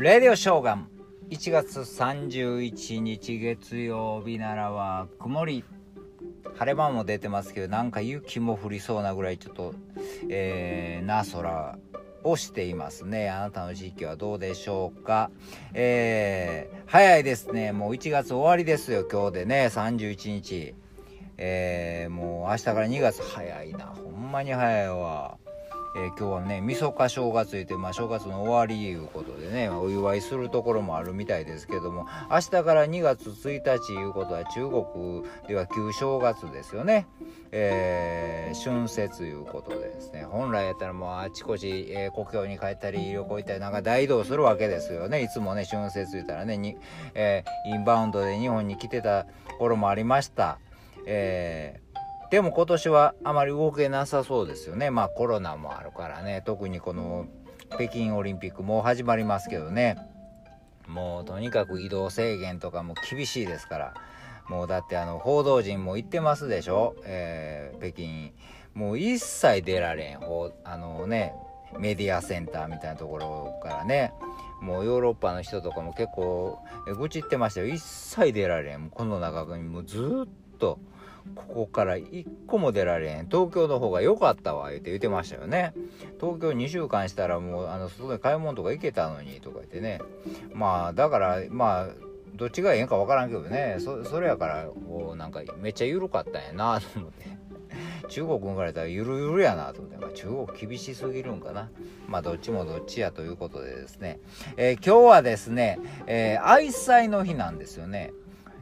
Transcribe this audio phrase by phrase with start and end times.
[0.00, 0.88] レディオショーガン。
[1.30, 5.64] 1月31日月曜日ならは曇り。
[6.56, 9.74] 晴れ間も出てますけどなんか雪も降りそうなぐらいちょっと
[10.28, 11.78] えー、な空
[12.22, 13.28] をしていますね。
[13.28, 15.32] あなたの地域はどうでしょうか。
[15.74, 17.72] えー、早いですね。
[17.72, 19.66] もう1月終わりですよ今日でね。
[19.66, 20.76] 31日
[21.38, 23.86] えー、もう明日から2月早いな。
[23.86, 25.38] ほんまに早いわ。
[25.96, 37.06] えー、今日はねみそか正月言って、まあ、正月の終わりいうことでねお祝いするところもあるみたいですけども明日から2月1日いうことは中国では旧正月ですよね。
[37.50, 46.76] えー、春節いうことでですね本来やったらもうあちこち、えー、故郷に帰ったり旅行行ったりなんか大移動するわけですよねいつもね春節言ったらねに、
[47.14, 49.26] えー、インバウンドで日本に来てた
[49.58, 50.58] 頃もありました。
[51.06, 51.87] えー
[52.30, 54.90] でも今年はあまり動けなさそうですよね。
[54.90, 56.42] まあコロナもあるからね。
[56.44, 57.26] 特にこの
[57.70, 59.96] 北京オリンピックもう始まりますけどね。
[60.86, 63.94] もうとにかく移動制限とかも厳しいですから。
[64.48, 66.96] もうだってあの報道陣も行ってますでしょ。
[67.04, 68.32] えー、北京。
[68.74, 70.18] もう一切出られん。
[70.64, 71.34] あのね、
[71.78, 74.12] メディアセンターみたいなところからね。
[74.60, 76.58] もうヨーロッパの人とかも結構
[76.98, 77.68] 愚痴ってましたよ。
[77.68, 78.90] 一切出られん。
[78.90, 80.78] この中にもうずっと。
[81.34, 83.28] ここから1個も出られへん。
[83.28, 85.72] 東京の方が良かったわ言って言ってましたよね。
[86.20, 90.00] 東京2週間したらもうあの外で買い物とか行けたのにとか言ってね。
[90.52, 91.88] まあだからまあ
[92.34, 93.76] どっちがええんか分からんけどね。
[93.80, 97.38] そそれやからこうなんかめっちゃ緩かったんやなと思って。
[98.08, 101.70] 中国生まれたらゆるゆるやなと思って、まあ、中国厳しすぎるんかな。
[102.06, 104.20] まあどっちもどっちやということでですね、
[104.56, 108.12] えー、今日はですね、えー、愛妻の日なんですよね。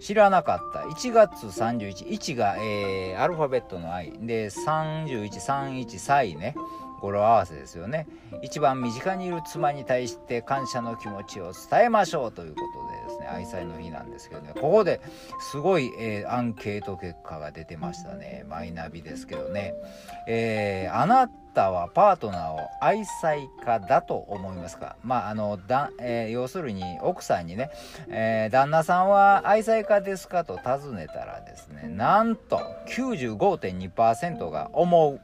[0.00, 0.80] 知らなかった。
[0.80, 6.54] 1月311が、えー、アルファベットの I で3131歳ね。
[7.00, 8.06] 語呂合わせですよね。
[8.42, 12.89] 一番身近にいる妻に対して感謝の気持ちを伝えましょうということで。
[13.30, 14.52] 愛妻の日なんですけどね。
[14.54, 15.00] ここで
[15.50, 18.44] すごい、えー、アンケート結果が出てましたね。
[18.48, 19.74] マイナビですけどね、
[20.26, 23.32] えー、あなたはパートナーを愛妻
[23.64, 24.96] 家だと思いますか？
[25.02, 27.70] まああのだ、えー、要するに奥さんにね、
[28.08, 35.20] え、旦那さんは愛妻家ですかと尋ねたらですねなんと95.2%が思う。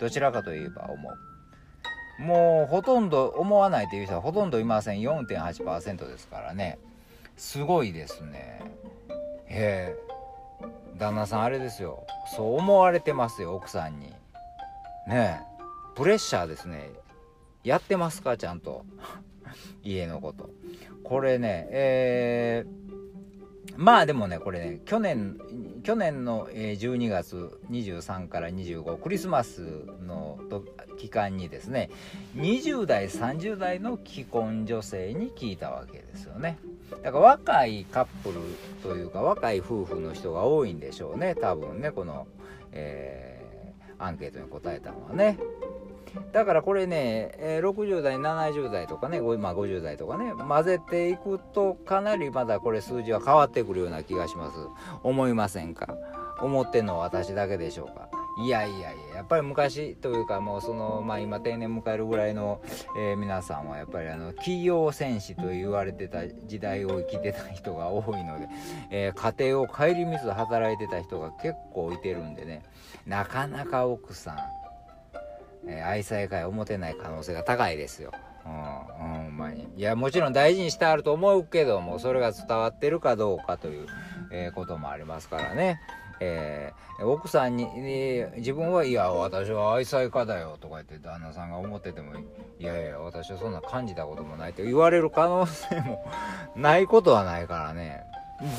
[0.00, 2.22] どちらかといえば思う。
[2.22, 5.00] もうほとんど思わないという人はほとんどいません。
[5.00, 6.78] 4.8%ですからね。
[7.42, 8.60] すごいですね。
[9.46, 9.96] へえ。
[10.96, 12.06] 旦那さんあれですよ。
[12.36, 14.14] そう思われてますよ奥さんに。
[15.08, 15.40] ねえ。
[15.96, 16.92] プレッシャーですね。
[17.64, 18.84] やってますかちゃんと。
[19.82, 20.50] 家のこと。
[21.02, 23.01] これねえー
[23.76, 25.38] まあでもねこれね去年
[25.82, 30.38] 去年の12月23から25クリスマスの
[30.98, 31.90] 期間にですね
[32.36, 36.58] 20代30代の既婚女性に聞いたわけですよね。
[37.02, 38.40] だから若いカップル
[38.82, 42.26] というか若い夫婦の人が多いんでしょうね多分ねこの、
[42.72, 45.38] えー、アンケートに答えたのはね。
[46.32, 54.56] だからこれね、え、60代70代とかね、まあ、50代とかね混ぜていくとかなりまだこれ数字は変わってくるような気がします。
[55.02, 55.94] 思いませんか？
[56.40, 58.08] 思ってんのは私だけでしょうか？
[58.42, 58.80] いやいやい
[59.10, 62.62] ややっぱり昔というかもうそのまあ今定年迎えるぐらいの、
[62.98, 68.48] えー、皆さんはやっぱりあの企業戦士と言われてた時代を生きてた人が多いので、
[68.90, 72.62] えー、家庭を顧みず働いてた人が結構いてるんでね
[73.06, 74.36] なかなか奥さん
[75.66, 78.12] えー、愛妻会を持てない可能性が高いですよ。
[78.44, 79.68] うん、ほんまに。
[79.76, 83.86] いや、もちろん大事にしてあると思うけども、それが伝わってるかどうかという、
[84.32, 85.80] えー、こともありますからね。
[86.24, 92.12] えー、奥さんに、えー、自分は「いや私は愛妻家だよ」とか言って旦那さんが思ってても
[92.60, 96.04] 「いやいや私はそんな感じたこともない」と言われる可能性も
[96.54, 98.04] ないことはないからね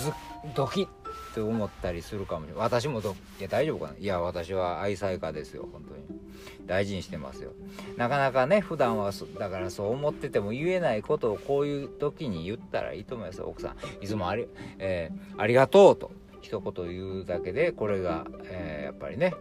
[0.02, 0.12] ず
[0.54, 0.88] ドキッ
[1.34, 2.62] って思ったりするかもしれない。
[2.62, 3.98] 私もどいや大丈夫かな？
[3.98, 6.04] いや私は愛妻家ですよ本当に。
[6.68, 7.54] 大事にしてますよ。
[7.98, 14.04] なかなかね普段はだからそう思ってても言えないことをこういう時に言ったらいいと思います奥さん。
[14.04, 14.48] いつもあり,、
[14.78, 16.12] えー、ありがとうと
[16.42, 19.34] 一言言うだけでこれが、えー、やっぱりね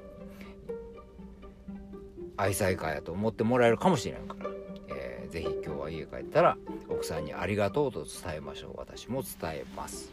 [2.39, 4.51] 愛妻家やと思ってもらえるかもしれないから、
[4.89, 6.57] えー、ぜひ今日は家帰ったら
[6.89, 8.79] 奥さんにありがとうと伝えましょう。
[8.79, 10.11] 私も伝えます。